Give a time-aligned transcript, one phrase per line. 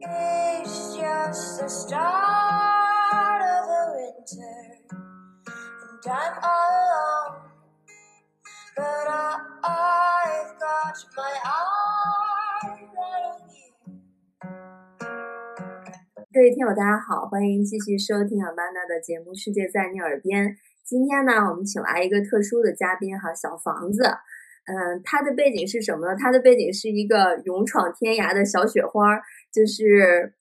[0.00, 4.78] is just the start of the winter,
[16.32, 20.46] 各位听友，大家好，欢迎继续收听阿曼达的节目《世界在你耳边》。
[20.84, 24.04] 今天呢，我们请来一个特殊的嘉宾哈，小房子。
[24.68, 26.14] 嗯，他的背景是什么呢？
[26.20, 29.18] 他的背景是一个勇闯天涯的小雪花，
[29.50, 30.34] 就是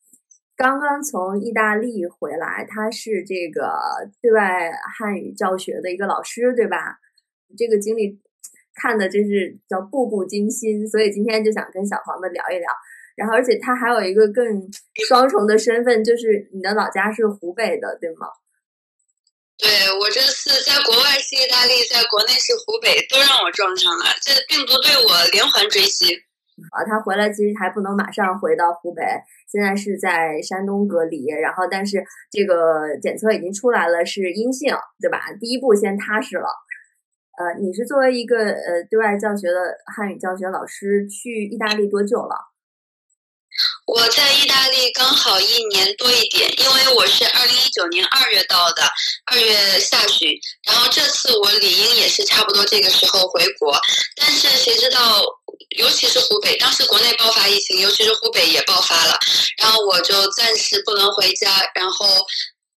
[0.57, 3.71] 刚刚从意大利回来，他是这个
[4.21, 6.99] 对外汉语教学的一个老师，对吧？
[7.57, 8.19] 这个经历
[8.75, 12.68] 看的真是叫步步惊心，所以今天就想跟小黄子聊一聊。
[13.15, 14.46] 然后，而且他还有一个更
[15.07, 18.27] 双重的身份，就是你的老家是湖北的，对吗？
[19.57, 24.06] 对我这次在国外是意大利，在国内是湖北，都让我撞上了。
[24.21, 26.14] 这病毒对我连环追击。
[26.74, 29.04] 啊，他回来其实还不能马上回到湖北，
[29.52, 35.22] 现在是在山东隔离，然后但是这个检测已经出来了，是阴性，对吧？
[35.39, 36.47] 第一步先踏实了。
[37.38, 42.36] 呃，你是作为一个呃对外教学的汉语教学老师，去意大利多久了？
[43.88, 48.83] 我在意大利刚好一年多一点，因为我是二零一九年二月到的，
[49.31, 50.30] 二月下旬。
[50.63, 53.80] 然后这次我理应也是差不多这个时候回国，
[54.17, 55.23] 但是谁知道，
[55.77, 59.17] 尤其是湖北，当时国内爆发疫情，尤其是湖北也爆发了，
[59.58, 61.65] 然后我就暂时不能回家。
[61.73, 62.27] 然后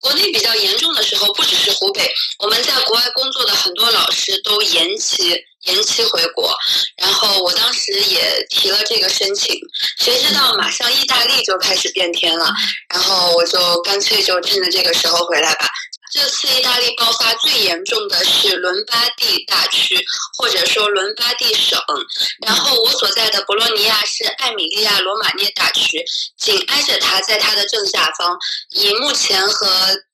[0.00, 5.44] 国内比较严重的时候，不只是湖北，我们在国外工作的很多老师都延期。
[5.62, 6.54] 延期回国，
[6.96, 9.54] 然后我当时也提了这个申请，
[9.98, 12.52] 谁知道马上意大利就开始变天了，
[12.88, 15.68] 然后我就干脆就趁着这个时候回来吧。
[16.10, 19.96] 这次意大利爆发最严重的是伦巴第大区，
[20.36, 21.78] 或者说伦巴第省。
[22.44, 26.04] 然后我所在的博洛尼亚是艾米利亚罗马涅大区，
[26.36, 28.36] 紧挨着它，在它的正下方。
[28.70, 29.66] 以目前和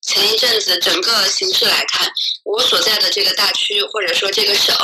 [0.02, 2.10] 前一阵子整个形势来看，
[2.44, 4.76] 我所在的这个大区或者说这个省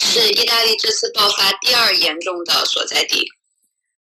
[0.00, 3.24] 是意大利这次爆发第二严重的所在地。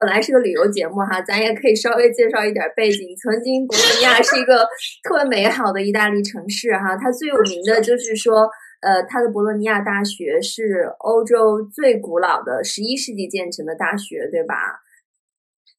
[0.01, 3.15] 本来是个旅游节目哈，咱也可以稍微介绍一点背景。
[3.21, 4.65] 曾经博洛尼亚是一个
[5.03, 8.49] 特别美好的意大利城市哈，它最有名的就是说，
[8.81, 14.81] 呃，它的博洛尼亚大学是欧洲最古老的十一世纪建成的大学，对吧？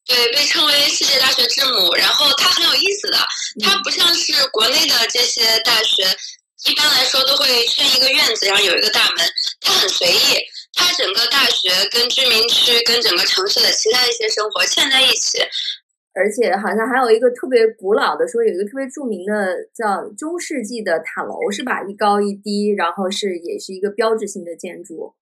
[0.06, 1.92] 对，被称为世界大学之母。
[1.98, 3.18] 然后它很有意思的，
[3.58, 6.06] 它不像是国内的这些大学，
[6.70, 9.26] 一般来说都会圈一个院子，然后有一个大门，
[9.60, 10.38] 它很随意。
[10.74, 15.38] 它整个大学跟居民区跟整个城市的其他一些生活嵌在一起，
[16.14, 21.82] 而且好像还有一个特别古老的，说有一个特别著名的叫中世纪的塔楼，是吧？
[21.82, 25.14] 一高一低，然后是也是一个标志性的建筑。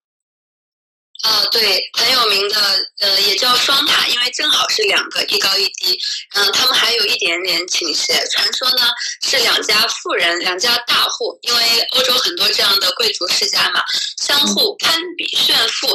[1.22, 2.56] 啊，对，很有名的，
[3.00, 5.98] 呃，也叫双塔，因为正好是两个，一高一低。
[6.34, 8.26] 嗯，他们还有一点点倾斜。
[8.31, 8.88] 传说呢
[9.22, 13.82] 是两家富人，两家大户，因为欧洲很多这样的贵族世家嘛，
[14.22, 15.88] 相互攀比炫富，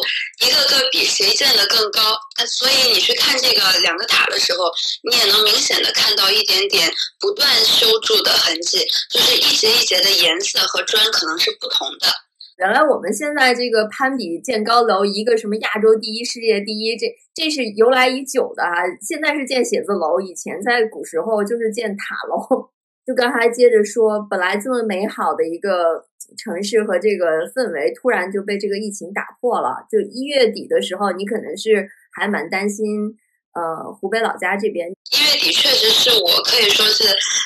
[0.46, 2.16] 一个个比谁建的更高。
[2.38, 4.72] 那所以你去看这个两个塔的时候，
[5.10, 12.14] 你也能明显的看到一点点不断修筑的痕迹，就是一节一节的颜色和砖可能是不同的。
[12.58, 18.72] 原来我们现在这个攀比建高楼，一个什么亚洲第一、世界第一，这这是由来已久的啊。
[19.02, 22.70] 现在是建写字楼，以前在古时候就是建塔楼。
[23.06, 26.06] 就刚才接着说，本来这么美好的一个
[26.38, 29.86] 城市和这个氛围，突然就被这个疫情打破了。
[29.92, 33.14] 就一月底的时候，你可能是还蛮担心，
[33.54, 34.90] 呃，湖北老家这边。
[34.90, 37.04] 一月底确实是我可以说是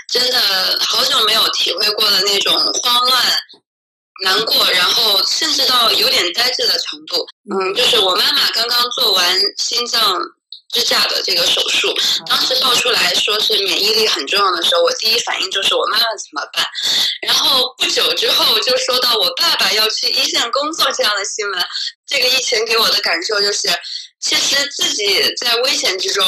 [0.08, 0.38] 真的
[0.80, 3.20] 好久没有体会过的那种慌乱。
[4.24, 7.26] 难过，然后甚至到有点呆滞的程度。
[7.52, 10.22] 嗯，就是我妈妈刚刚做完心脏
[10.72, 11.94] 支架的这个手术，
[12.28, 16.66] 当时爆出来说是免疫力很重要的时候，我第一反应就是我妈妈怎么办？
[17.22, 21.66] 然后不久之后就收到我爸爸要去一线工作这样的新闻。
[22.06, 23.68] 这个疫情给我的感受就是，
[24.20, 26.26] 其实自己在危险之中，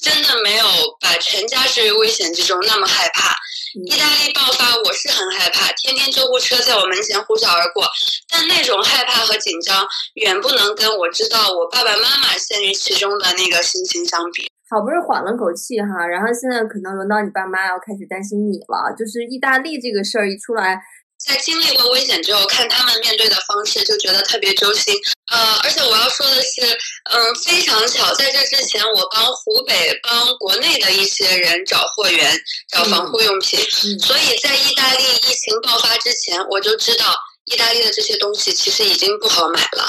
[0.00, 0.66] 真的没有
[1.00, 3.36] 把全家置于危险之中那么害怕。
[3.74, 7.84] 意大利爆发，我是很害怕，天天救护车在我门前呼啸而过，
[8.30, 9.84] 但那种害怕和紧张
[10.14, 14.46] 远不能跟我知道我爸爸妈妈陷于其中的那个心情相比。
[14.70, 20.80] 好不容易缓了口气哈，然后现在可能轮到你爸妈要开始担心你了，就是意大利这个事儿一出来。
[21.26, 24.94] 在经历过危险之后，看他们面对的方式，就觉得特别揪心。
[25.32, 26.78] 呃，而且我要说的是，
[27.10, 32.38] 嗯，非常巧，在这之前，我帮湖北、帮国内的一些人找货源、
[32.70, 33.58] 找防护用品，
[34.00, 37.16] 所以在意大利疫情爆发之前，我就知道
[37.46, 39.88] 意大利的这些东西其实已经不好买了。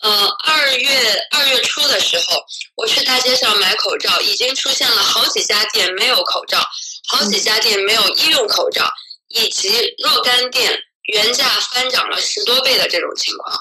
[0.00, 2.36] 呃，二月二月初的时候，
[2.76, 6.64] 我去大街上买口罩，已经出现了好几家店没有口罩，
[7.08, 8.88] 好几家店没有医用口罩，
[9.28, 9.68] 以及
[10.02, 10.72] 若干店
[11.12, 13.56] 原价翻涨了十多倍的这种情况。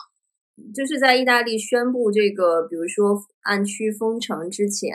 [0.75, 4.93] 就是在意大利宣布这个，比如说按区封城之前。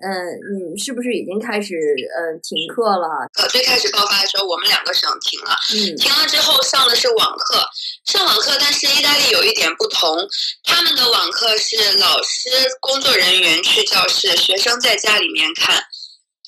[0.00, 0.06] 嗯，
[0.54, 3.26] 你是不是已经开始呃停课了？
[3.34, 5.50] 呃，最开始爆发的时候，我们两个省停了。
[5.74, 7.68] 嗯，停了之后上的是网课，
[8.04, 10.16] 上网课，但是意大利有一点不同，
[10.62, 12.48] 他们的网课是老师、
[12.78, 15.82] 工作人员去教室，学生在家里面看。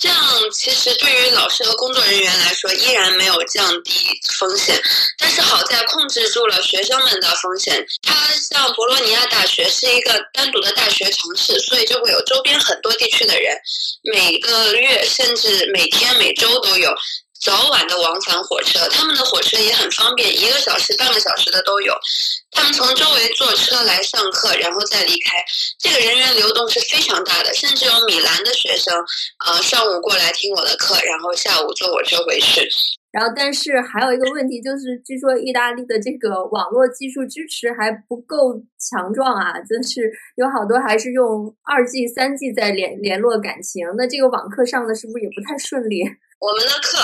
[0.01, 0.17] 这样
[0.51, 3.93] 其实对于老师和工作人员来说，依然没有降低
[4.39, 4.81] 风险，
[5.19, 7.87] 但是好在控制住了学生们的风险。
[8.03, 13.55] 它像博洛尼亚大学是一个单独的大学城市，所以就会有周边很多地区的人，
[14.15, 16.91] 每个月甚至每天每周都有。
[17.41, 21.95] 早晚的往返火车，他们的火车也很方便，一个小时、半个小时的都有。
[22.51, 25.43] 他们从周围坐车来上课，然后再离开。
[25.79, 28.95] 这个人员流动是非常大的，甚至有米兰的学生，
[29.47, 32.69] 呃，上午过来听我的课，然后下午坐火车回去。
[33.11, 43.87] 然后，但是还有一个问题就是，据说意大利的这个网络技术支持还不够强壮啊，就是有好多还是用二 G、三 G 在联联络感情。
[43.97, 46.05] 那这个网课上的是不是也不太顺利？
[46.39, 46.99] 我们的课。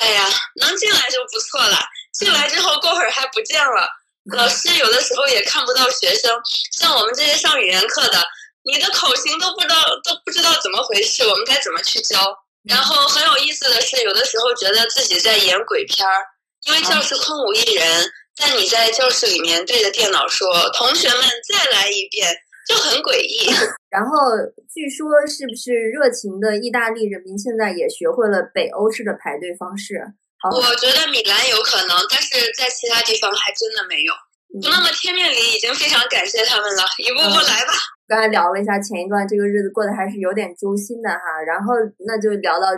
[0.00, 1.78] 哎呀，能进来就不错了。
[2.12, 3.88] 进来之后过会儿还不见了，
[4.36, 6.40] 老师有的时候也看不到学生。
[6.78, 8.22] 像我们这些上语言课的，
[8.64, 12.36] 你的口型都不知道，都不知道怎么回事，我们该怎么去教？
[12.68, 16.24] 然后很有意思的是，有的时候觉得自己在演鬼片儿，
[16.66, 22.36] 因为教室空无一人，但你在教室里面对着电脑说：“同学们，再来一遍。”
[22.68, 23.50] 就很诡异。
[23.90, 24.32] 然后
[24.72, 30.00] 据说，是不是热情的意大利人民现在也学会了北欧式的排队方式？
[30.42, 34.12] 我觉得米兰有可能，但是在其他地方还真的没有。
[34.60, 37.72] 那么天命里已经非常感谢他们了，一步步来吧。
[38.08, 41.40] 刚才聊了一下前一段，这个日子过得还是有点揪心的哈。
[41.46, 41.72] 然后
[42.04, 42.68] 那就聊到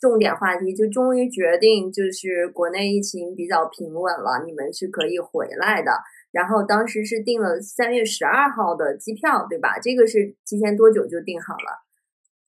[0.00, 5.92] 重点话题，就终于决定，就是国内疫情比较平稳了，你们是可以回来的。
[6.30, 9.78] 然后当时是订了三月十二号的机票，对吧？
[9.78, 11.86] 这个是提前多久就订好了？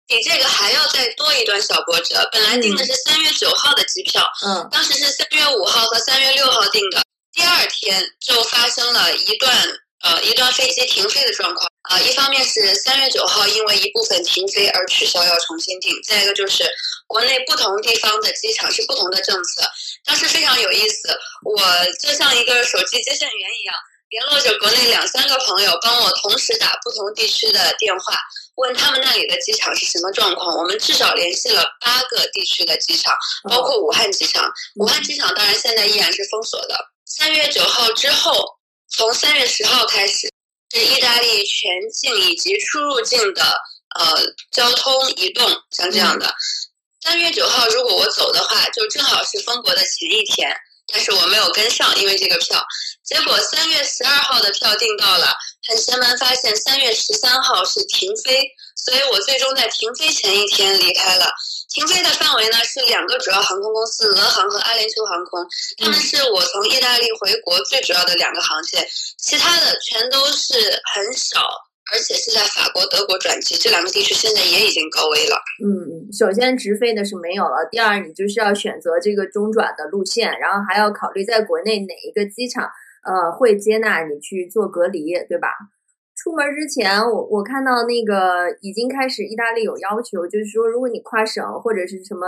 [0.08, 2.16] 比这个还要再多一段小波折。
[2.32, 9.52] 本来订的是三月九号的机票，嗯，当时是三月五号和三月六号订的，第二天就发生了一段
[10.04, 11.68] 呃一段飞机停飞的状况。
[11.90, 16.70] 啊，一方面是三月九号因为一部分停飞而取消，要重新订；再一个就是
[17.08, 19.64] 国内不同地方的机场是不同的政策。
[20.04, 21.62] 当时非常有意思，我
[22.02, 23.76] 就像一个手机接线员一样，
[24.10, 28.20] 联络着国内两三个朋友，帮我同时打不同地区的电话，
[28.56, 30.58] 问他们那里的机场是什么状况。
[30.58, 33.16] 我们至少联系了八个地区的机场，
[33.50, 34.52] 包括武汉机场。
[34.76, 36.78] 武汉机场当然现在依然是封锁的。
[37.06, 38.57] 三月九号之后，
[38.90, 40.32] 从三月十号开始，
[40.74, 43.44] 是意大利全境以及出入境的
[44.00, 46.34] 呃交通移动，像这样的。
[47.02, 50.52] 三月九号，如果我走的话，就正好是封国的前一天，
[50.92, 52.66] 但是我没有跟上，因为这个票。
[53.06, 55.34] 结果三月十二号的票订到了，
[55.68, 58.46] 很邪门，发现三月十三号是停飞，
[58.76, 61.32] 所以我最终在停飞前一天离开了。
[61.70, 65.46] 停飞的范围呢是两个主要航空公司，俄航和阿联酋航空，
[65.78, 68.88] 他们是我从意大利回国最主要的两个航线，
[69.18, 70.54] 其他的全都是
[70.94, 71.40] 很少。
[71.90, 75.38] 而且是在法国、德国转机，这两个地区现在也已经高危了。
[75.64, 82.66] 嗯，首先直飞的是没有了，第二你就是要选择这个中转的路线，然后还要考虑在国内哪一个机场
[83.06, 85.48] 呃会接纳你去做隔离，对吧？
[86.18, 92.28] 出门之前，我我看到那个已经开始意大利有要求，就是说如果你跨省或者是什么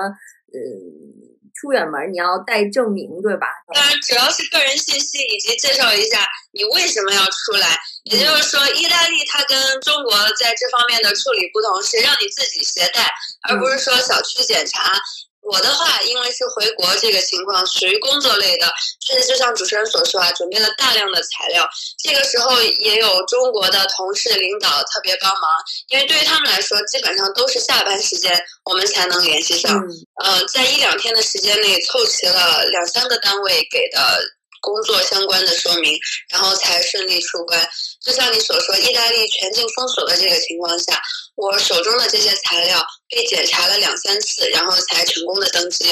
[0.53, 1.37] 呃。
[1.59, 3.45] 出远门你要带证明，对吧？
[3.75, 7.75] 当然，主要是个人信息以及介绍一下你为什么要出来。
[8.05, 13.03] 也就是说，意大利它跟中国在这方面的处理不同，是让你自己携带，
[13.49, 14.93] 而不是说小区检查。
[15.41, 21.67] 我的话，因为是回国这个情况，属于工作类的，确实就像主持人所说啊，准备了大量的材料。
[22.03, 25.49] 这个时候也有中国的同事领导特别帮忙，
[25.89, 29.81] 因为对于他们来说，基本上都是下班时间我们才能联系上。
[30.23, 34.19] 呃，在一两天的时间内凑齐了两三个单位给的
[34.61, 35.97] 工作相关的说明，
[36.31, 37.59] 然后才顺利出关。
[38.01, 40.99] 就像你所说，意大利全境封锁的这个情况下。
[41.35, 45.85] 我手中的这些材料被检查了两三次，然后才成功的登机。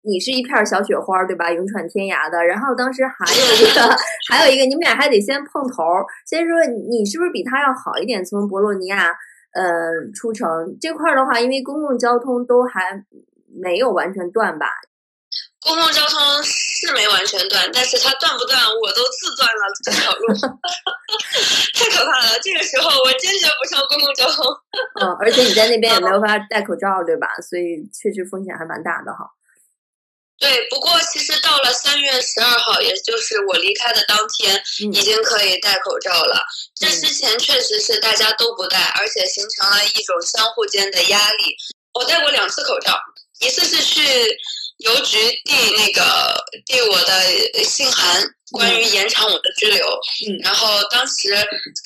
[0.00, 1.52] 你是一片小雪花，对吧？
[1.52, 2.42] 勇闯天涯的。
[2.42, 3.96] 然后当时还有一个，
[4.32, 5.84] 还有一个，你们俩还得先碰头。
[6.26, 8.24] 先说你是不是比他要好一点？
[8.24, 9.12] 从博洛尼亚，
[9.52, 10.48] 呃，出城
[10.80, 13.04] 这块的话，因为公共交通都还
[13.60, 14.68] 没有完全断吧。
[15.64, 20.28] 公共交通是没完全断，但是它断不断，我都自断了这条路，
[21.72, 22.38] 太可怕了。
[22.40, 24.44] 这个时候我坚决不上公共交通。
[25.00, 27.28] 嗯，而且你在那边 也没有法戴口罩，对吧？
[27.48, 29.24] 所以确实风险还蛮大的哈。
[30.38, 36.44] 对，不过其实到了三月十二号，也就是我离开的当天，已经可以戴口罩了。
[36.74, 41.56] 这之前确实是大家都不戴，而且形成了一种相互间的压力。
[41.94, 42.92] 我戴过两次口罩，
[43.40, 44.02] 一次是去。
[44.84, 48.22] 邮局递那个递我的信函，
[48.52, 49.86] 关于延长我的拘留。
[50.28, 51.34] 嗯，然后当时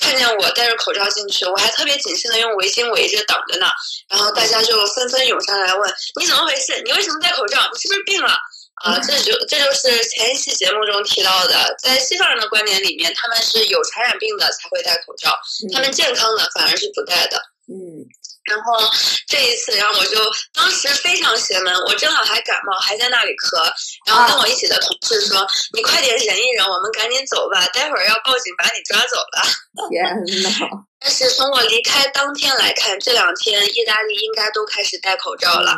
[0.00, 3.66] 看见我戴着口罩进去，我还特别谨慎的用围巾围着挡着呢。
[4.08, 6.82] 然后大家就纷纷涌上来问：“你怎么回事？
[6.84, 7.70] 你为什么戴口罩？
[7.72, 8.34] 你是不是病了？”
[8.82, 15.36] 啊，这就这就是前一期节目中提到的，在西方人的观点里面，他们是有传染病的才会戴口罩，
[15.72, 17.40] 他们健康的反而是不戴的。
[17.68, 18.02] 嗯。
[18.48, 18.74] 然后
[19.28, 20.18] 这一次，然后我就
[20.54, 23.62] 当时非常邪门，我正好还感冒，还在那里咳，
[24.06, 29.42] 然后跟我一起的同事说：“你快点忍一忍，我们赶紧走吧，待会儿要报警把你抓走了。”
[29.88, 30.02] 天
[30.42, 30.68] 呐！
[31.00, 35.76] 但是从我离开当天来看，这两天意大利应该都开始戴口罩了。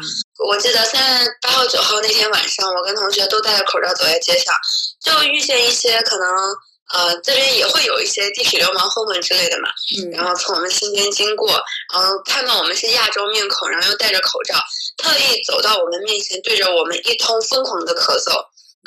[0.48, 4.54] 我记得三月八号、九号那天晚上，我跟同学都戴着口罩走在街上，
[5.04, 6.26] 就遇见一些可能。
[6.92, 9.68] 呃，这边也会有一些地痞流氓混混之类的嘛，
[10.12, 11.48] 然后从我们身边经过，
[11.94, 14.54] 然后看到我们是亚洲面孔，然后又戴着口罩，
[14.96, 18.32] 特意走到我们面前，对着我们一通疯狂的咳嗽。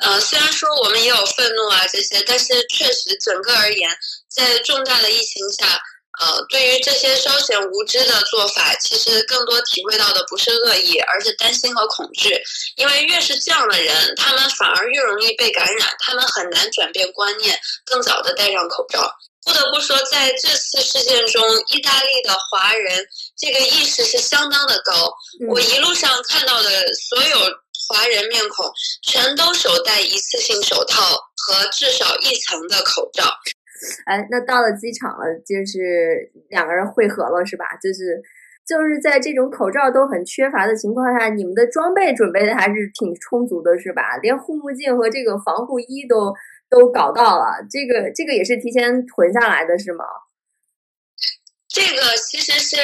[0.02, 3.90] 呃，虽然说我们也有愤怒啊这些，但是确实整个而言，
[4.28, 5.82] 在重大的疫情下。
[6.20, 12.40] 呃，对于这些稍显无知的做法，其实更多体会到的不是恶意，而是担心和恐惧。
[12.76, 19.12] 因为越是这样的人，他们反而越容易被感染，他们很难转变观念，更早的戴上口罩。
[19.46, 23.06] 不得不说，在这次事件中，意大利的华人
[23.38, 25.12] 这个意识是相当的高。
[25.50, 26.70] 我一路上看到的
[27.10, 27.40] 所有
[27.90, 33.26] 华人面孔，全都手戴一次性手套和至少一层的口罩。
[34.06, 37.66] 哎，那到了机场了，就是两个人汇合了，是吧？
[37.82, 38.22] 就是
[38.66, 44.18] 就是在这种口罩都很缺乏的情况下，你们的装备准备的还是挺充足的，是吧？
[44.22, 46.34] 连护目镜和这个防护衣都
[46.70, 50.06] 都搞到了，这个这个也是提前囤下来的，是吗？
[51.68, 52.78] 这个其实是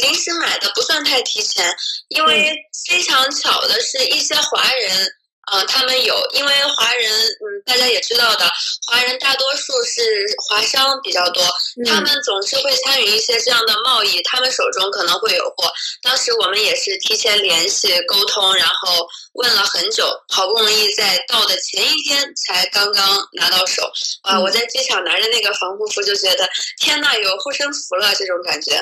[0.00, 1.64] 临时买的，不算太提前，
[2.08, 2.56] 因为
[2.88, 5.21] 非常巧的是一些华人。
[5.50, 8.48] 嗯，他们有，因为华人，嗯，大家也知道的，
[8.86, 11.42] 华人大多数是华商比较多，
[11.84, 15.70] 他们总是会参与一些这样的贸易，他们手中可能会有货。
[16.00, 23.82] 当时我们也是提前联系沟通，然后问了很久，好不容易在到的前一天才刚刚拿到手。
[24.22, 28.80] 啊，我在机场拿着那个防护服，就觉得天呐，有护身符了这种感觉。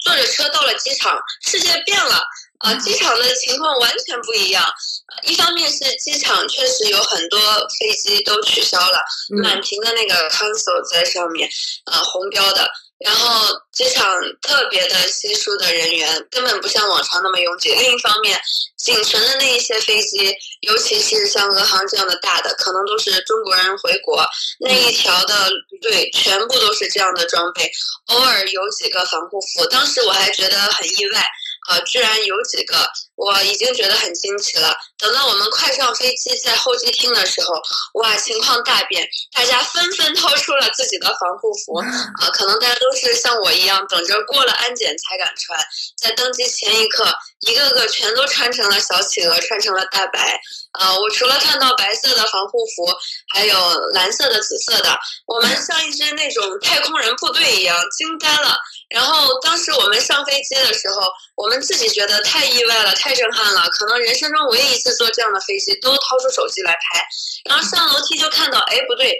[0.00, 2.22] 坐着车到了机场，世界变了。
[2.58, 4.64] 啊，机场的情况完全不一样。
[5.22, 7.38] 一方面是机场确实有很多
[7.78, 8.98] 飞机都取消了，
[9.42, 11.48] 满屏的那个 cancel 在上面，
[11.84, 12.68] 啊，红标的。
[12.98, 14.04] 然后机场
[14.42, 17.72] 特别的稀疏的人员，根本不像往常那么拥挤。
[17.72, 18.36] 另一方面，
[18.76, 24.26] 仅存的那一些飞机，尤其是像俄航这样的大的，可能都是中国人回国
[24.58, 25.48] 那一条的
[25.80, 27.70] 队，全部都是这样的装备，
[28.06, 29.64] 偶尔有几个防护服。
[29.66, 31.24] 当时我还觉得很意外。
[31.68, 34.74] 啊，居然有几个，我已经觉得很惊奇了。
[34.96, 37.52] 等到我们快上飞机，在候机厅的时候，
[38.00, 41.76] 哇，情况大变，大家纷纷掏出了自己的防护服。
[41.76, 45.58] 啊，可能大家都是像我一样，等着过了安检才敢穿。
[46.00, 50.40] 在登机前一刻，一个个全都穿成了小企鹅，穿成了大白。
[50.72, 52.86] 啊，我除了看到白色的防护服，
[53.34, 58.56] 还有蓝色的、紫色的，我们像一支那种太空人部队一样，惊呆了。
[58.88, 61.02] 然后当时我们上飞机的时候，
[61.36, 67.04] 我们自己觉得太意外了，太震撼了，可能人生中唯一一次坐这样的飞机，都掏出手机来拍。
[67.48, 69.12] 然后上楼梯就看到，哎，不对，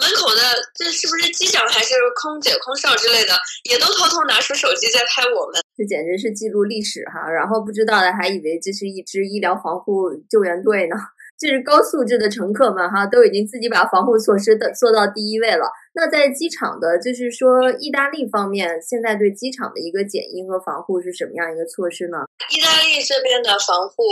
[0.00, 0.40] 门口的
[0.74, 3.34] 这是不是机长还是空姐、空少之类的，
[3.68, 5.60] 也都偷偷拿出手机在拍我们。
[5.76, 7.28] 这简直是记录历史哈！
[7.28, 10.96] 然后不知道的还以为这是一支医疗防护救援队呢。
[11.38, 15.68] 这是高素质的乘客们哈，都已经自己把防护措施的做到第一位了。
[15.96, 22.18] 那在机场的，就是说意大利方面，现在对机场的一个检疫和防护是什么样一个措施呢？
[22.52, 24.04] 意大利这边的防护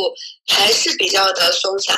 [0.48, 1.94] 还是比较的松散。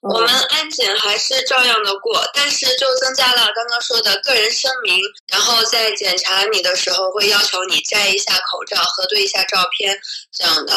[0.00, 4.96] 我们安检还是照样的过，但是就增加了刚刚说的个人声明，
[5.30, 9.98] 然后在检查你的时候会要求你摘一下口罩，核对一下照片
[10.32, 10.72] 这样的。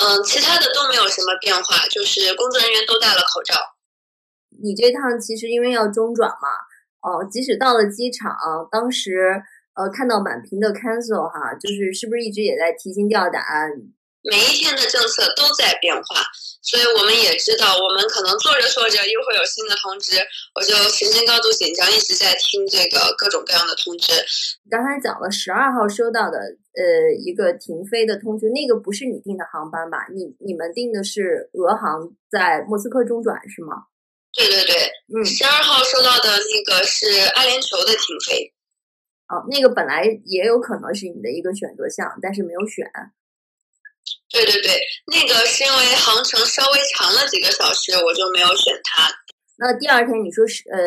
[0.00, 3.54] 嗯，其他的都没有什么变化，就是工作人员都戴了口罩。
[4.62, 6.48] 你这趟其实因为要中转嘛，
[7.04, 8.32] 哦，即使到了机场，
[8.72, 9.36] 当时
[9.76, 13.44] 呃看到满屏的 cancel 哈，就是是不是一直也在提心吊胆？
[14.24, 16.16] 每一天的政策都在变化，
[16.64, 20.16] 所以我们也知道，我们可能做着做着又会有新的通知，
[20.56, 24.16] 我就神经高度紧张，一直在听这个各种各样的通知。
[24.70, 30.08] 刚才讲了十二号收到的呃一个停飞的通知，那个不是你订的航班吧？
[30.08, 33.92] 你你们订的是俄航在莫斯科中转是吗？
[34.34, 38.52] 对对对，嗯，十二号收到的那个是阿联酋的停飞。
[39.28, 42.84] 哦，那个本来也有可能是你的一个选择项，但是没有选。
[44.28, 49.08] 对对对，那个是因为航程稍微长了几个小时，我就没有选它。
[49.56, 50.78] 那第二天你说是呃，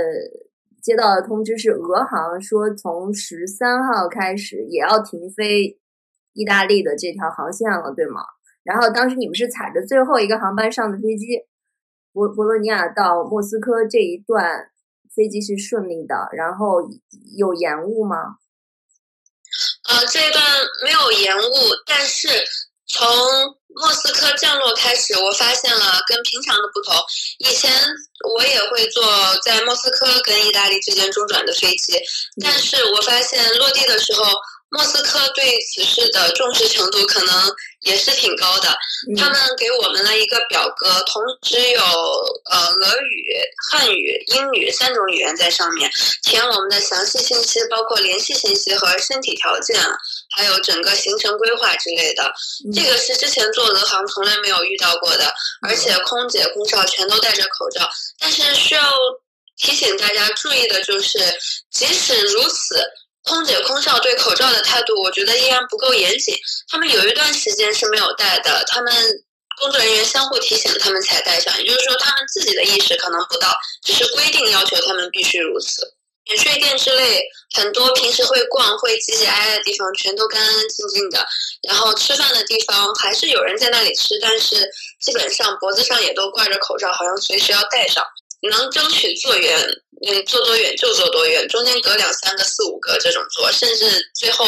[0.84, 5.80] 接到的通知是俄航说从十三号开始也要停飞
[6.34, 8.22] 意大利的这条航线了，对吗？
[8.63, 11.25] 然后当时你们是踩着最后一个航班上的飞机，
[12.18, 14.72] 博博洛尼亚到莫斯科这一段。
[15.16, 16.78] 飞机是顺利的，然后
[17.36, 18.38] 有延误吗？
[19.90, 20.44] 呃，这一段
[20.86, 21.52] 没有延误，
[21.88, 22.28] 但是
[22.86, 23.08] 从
[23.70, 26.94] 莫斯科降落开始，我发现了跟平常的不同。
[27.40, 27.72] 以前
[28.38, 29.04] 我也会坐
[29.44, 32.00] 在莫斯科跟意大利之间中转的飞机，
[32.40, 34.24] 但是我发现落地的时候。
[34.70, 38.78] 莫斯科对此事的重视程度可能也是挺高的。
[39.18, 43.24] 他们给我们了一个表格，同时有呃俄语、
[43.72, 45.90] 汉语、英语三种语言在上面，
[46.22, 49.80] 填我们的详细信息，包括联系信息和身体条件，
[50.36, 52.34] 还有整个行程规划之类的。
[52.76, 55.34] 这个是之前做俄航从来没有遇到过的，
[55.66, 57.90] 而且空姐、空少全都戴着口罩。
[58.20, 58.84] 但是需要
[59.56, 61.20] 提醒大家注意的就是，
[61.72, 62.84] 即使如此。
[63.28, 66.34] 空姐、空少对口罩的态度，我觉得依然不够严谨。
[66.70, 68.94] 他们有一段时间是没有戴的，他们
[69.60, 71.56] 工作人员相互提醒他们才戴上。
[71.60, 73.54] 也就是说，他们自己的意识可能不到，
[73.84, 75.94] 只是规定要求他们必须如此。
[76.30, 77.24] 免税店之类，
[77.56, 81.26] 很多平时会逛、会挤挤挨挨的地方，全都干干净净的。
[81.68, 84.70] 然后吃饭的地方还是有人在那里吃，但是
[85.02, 88.04] 基本上脖子上也都挂着口罩，好像随时要戴上。
[88.41, 89.58] 能争取坐远，
[90.06, 94.46] 嗯，坐多远就坐多远，中间隔两三个、四五个这种坐，甚至最后，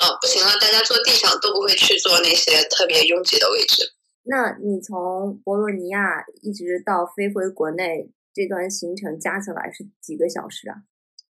[0.00, 3.92] 呃，不行了，大家坐地上都不会去坐那些特别拥挤的位置。
[4.24, 10.82] 那你从博洛尼亚一直到飞回国内这段行程加起来是几个小时啊？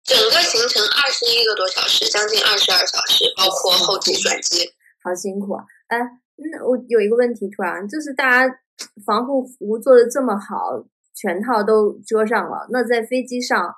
[0.04, 4.72] 整个行程二十一个多小时，将近二十二小时，包括候机转机。
[5.04, 5.64] 好辛苦啊！
[5.88, 6.00] 哎，
[6.36, 8.60] 那我有一个问题，突然就是大家
[9.06, 10.86] 防护服做的这么好。
[11.20, 13.74] 全套都遮上了，那在飞机上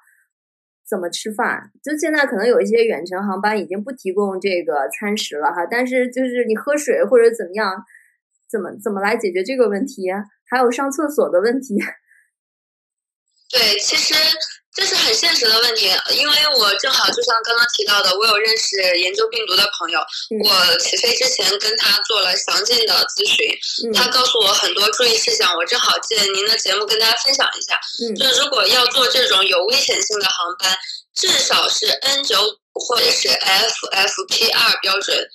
[0.87, 1.71] 怎么吃饭？
[1.81, 7.85] 就现在可能有一些远程航班已经不提供这个餐食了哈，但是就是你喝水或者怎么样，
[8.49, 10.11] 怎么怎么来解决这个问题？
[10.49, 11.77] 还有上厕所的问题。
[13.49, 14.13] 对，其实。
[14.79, 19.99] 这是很现实的问题，因为我正好就像刚刚提到的，我有认识研究病毒的朋友，
[20.41, 27.77] 我起飞之前跟他做了详尽的咨询，他告诉我很多注意事项，我正好借您的节目跟大家分享一下。
[28.17, 30.77] 就如果要做这种有危险性的航班，
[31.13, 32.37] 至少是 N 九
[32.73, 35.29] 或者是 FFP 二标准。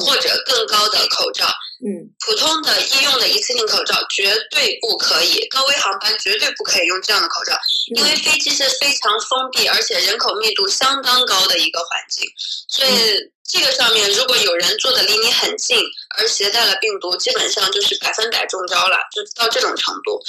[0.00, 1.46] 或者更高的口罩，
[1.84, 7.56] 嗯，普通的医用的一次性口罩绝对不可以，高危航班绝对不可以用这样的口罩，
[7.94, 12.28] 因为飞机是非常封闭而且人口密度相当高的一个环境，
[12.68, 13.32] 所以。
[13.48, 15.78] 这个上面如果有人坐的离你很近，
[16.18, 20.20] 而携带了病毒，基本上就是百分百中招了，就到这种程度。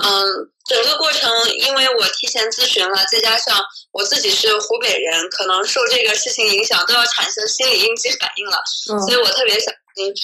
[0.00, 0.24] 嗯，
[0.68, 3.60] 整个过程因为我提前咨询了，再加上
[3.90, 8.62] 我自己是湖北人，可能受这个事情影响，都要产生心理应激反应了，
[9.06, 10.14] 所以我特别小心。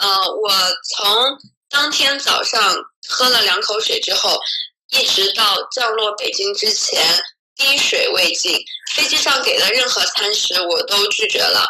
[0.00, 0.50] 呃，我
[0.94, 1.36] 从
[1.68, 2.76] 当天早上
[3.08, 4.38] 喝了两口水之后，
[4.92, 7.02] 一直到降落北京之前，
[7.56, 8.56] 滴水未进。
[8.94, 11.66] 飞机上给的任何餐食我都拒绝了。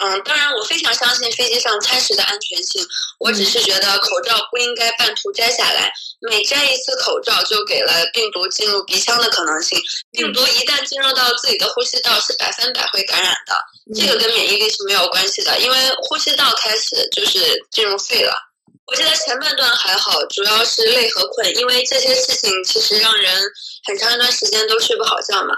[0.00, 2.86] 嗯，当然，我非常相信飞机上餐食的安全性。
[3.18, 9.78] 我只是觉得口罩不应该半途摘下来，每摘一次口罩就给了病毒进入鼻腔的可能性。
[10.12, 13.54] 病毒一旦进入到自己的呼吸道，是百分百会感染的。
[13.94, 17.38] 这个跟免疫力是没有关系的，因为呼吸道开始就是
[17.70, 18.47] 进入肺了。
[18.90, 23.42] 我记得前半段还好，主要是累和困，因为这些事情其实让人
[23.84, 25.54] 很长一段时间都睡不好觉嘛。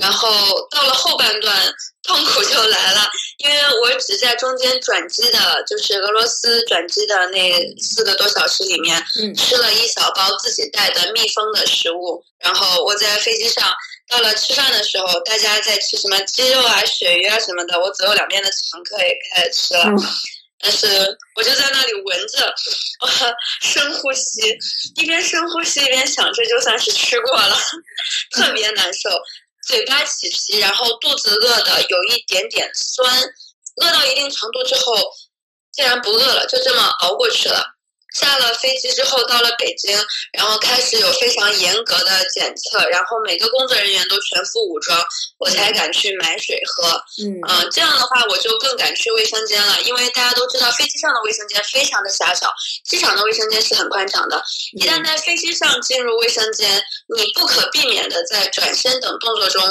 [0.00, 0.28] 然后
[0.68, 9.00] 到了后半段，痛苦就来了，因为我只在中间转机的，就是俄罗斯转机的那四个多小时里面，
[9.36, 12.24] 吃了一小包自己带的密封的食物。
[12.40, 13.72] 然后我在飞机上
[14.08, 19.84] 到了吃饭的时候，大家在吃什么鸡肉啊、鳕鱼啊什么的，我左右两边的乘客也开始吃了。
[20.62, 20.86] 但是
[21.34, 22.54] 我就在那里闻着，
[23.60, 24.40] 深呼吸，
[24.94, 27.58] 一边深呼吸一边想，这就算是吃过了，
[28.30, 29.10] 特别难受，
[29.66, 33.20] 嘴巴起皮，然后肚子饿的有一点点酸，
[33.82, 34.94] 饿到一定程度之后，
[35.72, 37.71] 竟然不饿了，就这么熬过去了。
[38.14, 39.96] 下了飞机之后到了北京，
[40.32, 44.98] 然后开始有非常严格的检测，然后每个工作人员都全副武装，
[45.38, 46.88] 我才敢去买水喝。
[47.22, 52.52] 嗯嗯，这样的话我就更敢去卫生间了，因为大家都知道飞机上的卫生间非常的狭小，
[52.84, 54.42] 机场的卫生间是很宽敞的。
[54.72, 56.82] 一旦在飞机上进入卫生间，
[57.16, 59.62] 你不可避免的在转身等动作中。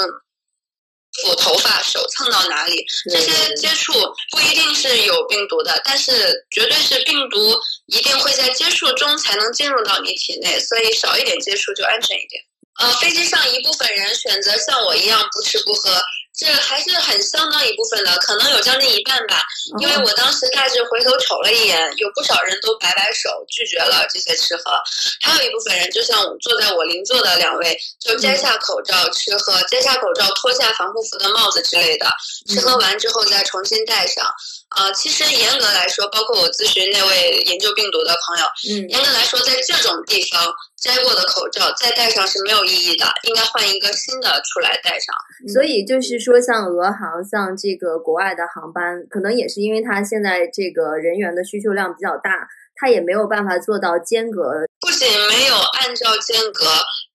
[1.20, 3.92] 抚头发、手蹭到哪里，这些接触
[4.30, 7.54] 不一定是有病毒的，但是绝对是病毒
[7.86, 12.42] 一定会在接触中才能进入到你体内，所以少一点接触就安全一点。
[12.78, 16.02] 呃，飞机上一部分人选择像我一样不吃不喝。
[16.34, 19.42] 这还是很相当一部分的，可能有将近一半吧。
[19.80, 24.72] 因为我当时大致回头瞅了一眼，有不少人都摆摆手拒绝了这些吃喝，
[25.20, 32.06] 还有一部分人就像坐在我邻座的两位，就摘下口罩吃喝，摘下口罩脱下防护服的帽子之类的，
[32.48, 34.26] 吃喝完之后再重新戴上。
[34.74, 45.14] 啊，其实严格来说，包括我咨询那位研究病毒的朋友，嗯，严格来说，在这种地方摘过的口罩再戴上是没有意义的，应该换一个新的出来戴上。
[45.52, 52.30] 所以就是说，像俄航，像这个国外的航班，可能也是因为它现在这个人员的需求量比较大，
[52.76, 54.40] 它也没有办法做到间隔。
[54.80, 56.66] 不仅没有按照间隔，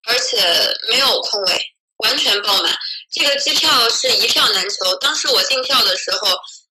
[0.08, 0.38] 而且
[0.90, 1.52] 没有空位，
[2.06, 2.72] 完全爆满。
[3.12, 4.96] 这个机票是一票难求。
[5.02, 6.28] 当时我订票的时候。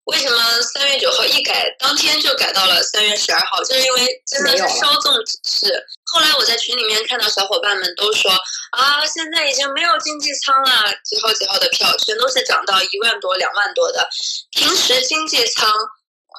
[0.06, 3.62] 为什么三月九号一改，当天就改到了三月十二号？
[3.64, 5.66] 就是因为真的是稍纵即逝。
[6.04, 8.30] 后来我在群里面看到小伙伴们都说
[8.70, 14.08] 啊，现在已经没有经济舱了，几号几号的票全都是涨到一万多、两万多的。
[14.52, 15.68] 平时经济舱，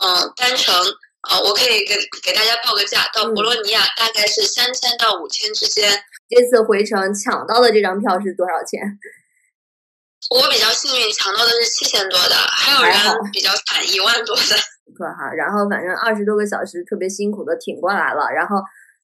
[0.02, 0.74] 嗯，单程
[1.28, 5.92] 啊，我可以给给大家报个价，到博洛尼亚大概是三千到五千之间。
[6.30, 8.80] 这次回程抢到的这张票是多少钱？
[10.30, 12.94] 我比较幸运，抢到的是七千多的，还有人
[13.32, 14.56] 比较惨，一万多的。
[14.96, 18.58] 可哈，然后反正二十多个小时特别辛苦的挺过来了，然后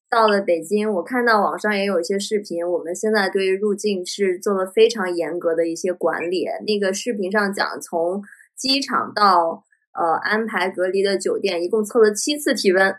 [0.10, 6.46] 到了北京，我看到网上也有一些视频，我们现在对于入境是做了非常严格的一些管理。
[6.68, 8.22] 那个视频上讲，从
[8.58, 12.96] 机场到呃安排隔离的酒店，一共测了七次体温。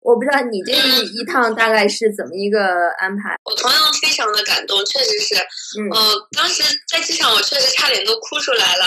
[0.00, 0.72] 我不知道你这
[1.12, 3.36] 一趟大概是怎么一个安排？
[3.44, 5.34] 我同样非常的感动，确实是，
[5.80, 5.90] 嗯，
[6.36, 8.86] 当时在机场我确实差点都哭出来了，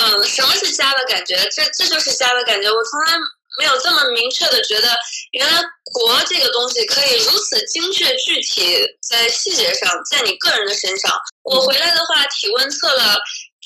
[0.00, 1.36] 嗯，什么是家的感觉？
[1.50, 2.68] 这这就是家的感觉。
[2.70, 3.18] 我从来
[3.58, 4.88] 没有这么明确的觉得，
[5.32, 11.12] 原来国这个东西可以如此精确具体，在细节上，在你个人的身上。
[11.44, 13.16] 我回来的话，体温测了。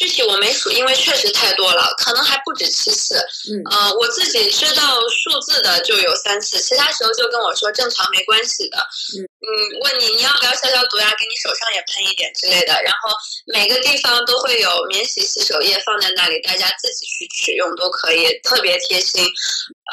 [0.00, 3.16] 具体我没数，因为确实太多了，可能还不止七次。
[3.52, 8.78] 嗯，呃，我自己知道数字的就有三次，其他时候就跟我说正常没关系的。
[8.78, 9.46] 嗯嗯，
[9.82, 11.14] 问你你要不要消消毒呀？
[11.18, 12.72] 给你手上也喷一点之类的。
[12.82, 13.12] 然后
[13.52, 19.22] 每个地方都会有免洗洗手液放在那里，大家自己去取用都可以，特别贴心。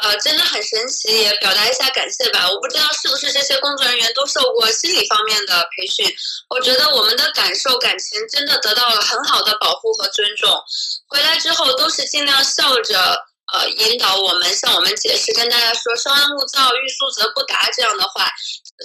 [0.02, 2.48] 呃，真的很神奇，也表达一下感谢吧。
[2.50, 6.06] 我不知道是不是这些工作人员都受过心理方面的培训。
[6.48, 10.50] 我觉得我们的感受感情真的得到了很好的保护和尊重。
[11.08, 12.98] 回来之后都是尽量笑着，
[13.52, 18.28] 呃，引导我们，向我们解释，跟大家说“稍安勿躁，欲速则不达”这样的话，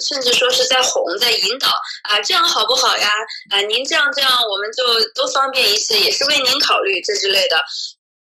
[0.08, 1.68] 甚至说是在哄，在引导
[2.08, 3.10] 啊，这样好不好呀？
[3.50, 4.82] 啊，您这样这样，我们就
[5.14, 7.62] 都方便一些，也是为您考虑这之类的。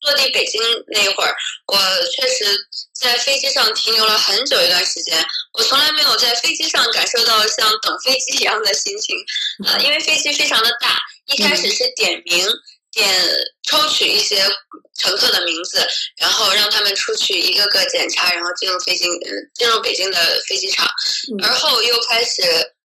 [0.01, 1.35] 落地北京那会儿，
[1.67, 1.77] 我
[2.15, 2.45] 确实
[2.93, 5.23] 在飞机上停留了很久一段时间。
[5.53, 9.15] 我从来没有在飞机上感受到像等飞机一样的心情，
[9.65, 10.97] 呃，因为飞机非常的大。
[11.27, 12.47] 一开始是点名，
[12.91, 13.07] 点
[13.63, 14.43] 抽取一些
[14.97, 15.87] 乘客的名字，
[16.17, 19.05] 然后让他们出去一个个检查，然后进入飞机，
[19.53, 20.89] 进入北京的飞机场，
[21.43, 22.41] 而后又开始。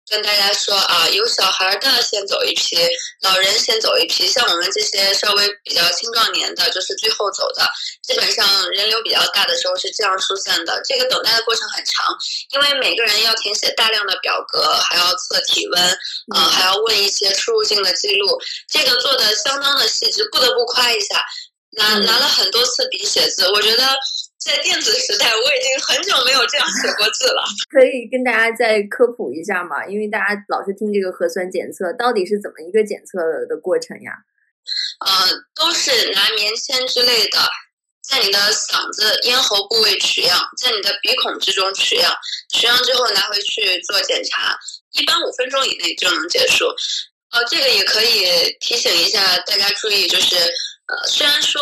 [0.09, 2.75] 跟大家说啊，有小孩的先走一批，
[3.21, 4.27] 老人先走一批。
[4.27, 7.67] 像我们这些稍微比较青壮年的，就是最后走的。
[8.01, 10.81] 基本上人流比较大的时候是这样出现的。
[10.83, 12.17] 这个等待的过程很长，
[12.51, 15.81] 因为每个人要填写大量的表格，还要测体温，
[16.35, 18.41] 啊，还要问一些出入境的记录。
[18.67, 21.23] 这个做的相当的细致，不得不夸一下，
[21.77, 23.47] 拿拿了很多次笔写字。
[23.51, 23.95] 我觉得。
[24.39, 27.43] 在电子时代，我已经很久没有这样写过字了。
[27.69, 29.85] 可以跟大家再科普一下吗？
[29.85, 34.13] 因为大家老是听这个核酸检测，到底是怎么一个检测的过程呀？
[35.05, 35.11] 呃，
[35.53, 37.37] 都是拿棉签之类的，
[38.01, 42.15] 在你的嗓子、咽喉部位取样，在你的鼻孔之中取样，
[42.49, 44.57] 取样之后拿回去做检查，
[44.93, 46.65] 一般五分钟以内就能结束。
[47.31, 51.61] 呃，这个也可以提醒一下大家注意，就是呃，虽然说。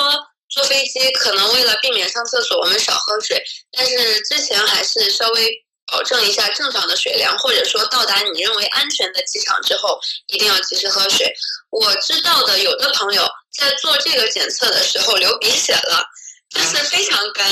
[0.49, 5.51] 坐飞机可能为了避免上厕所，我们少喝水，但是之前还是稍微
[5.91, 11.33] 保证一下正常的水量，或者说到达你认为安全的机场之后，一定要及时喝水。
[11.69, 13.23] 我知道的，有的朋友
[13.57, 16.05] 在做这个检测的时候流鼻血了，
[16.49, 17.45] 就是非常干。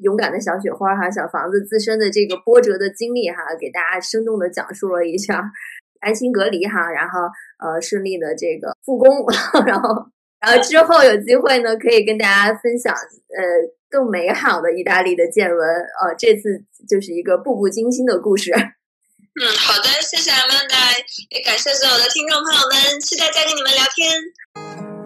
[0.00, 5.42] 勇敢的小雪花哈，小房子自身的这个波折的经历哈，给大家生动的讲述了一下，
[6.04, 7.20] 安心隔离哈，然后
[7.58, 9.24] 呃顺利的这个复工，
[9.64, 10.04] 然后
[10.46, 13.42] 然后之后有机会呢，可以跟大家分享呃
[13.90, 18.52] 更美好的意大利的见闻，呃这次就是一个步步惊心的故事。
[19.36, 20.76] 嗯，好的，谢谢阿曼达，
[21.30, 24.22] 也感谢所有的听众朋友们，期待再跟你们聊天。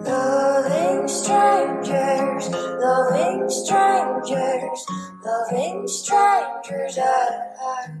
[0.03, 2.49] Loving strangers,
[2.79, 4.85] loving strangers,
[5.23, 6.97] loving strangers.
[6.97, 7.91] I